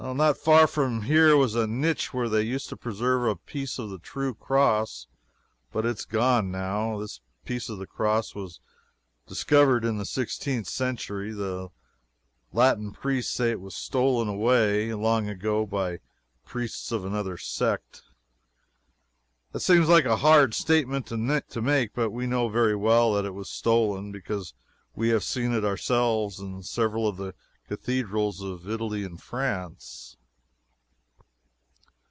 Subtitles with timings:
[0.15, 3.91] Not far from here was a niche where they used to preserve a piece of
[3.91, 5.05] the True Cross,
[5.71, 6.99] but it is gone, now.
[6.99, 8.59] This piece of the cross was
[9.27, 11.31] discovered in the sixteenth century.
[11.31, 11.69] The
[12.51, 15.99] Latin priests say it was stolen away, long ago, by
[16.45, 18.01] priests of another sect.
[19.53, 23.35] That seems like a hard statement to make, but we know very well that it
[23.35, 24.53] was stolen, because
[24.95, 27.33] we have seen it ourselves in several of the
[27.67, 30.17] cathedrals of Italy and France.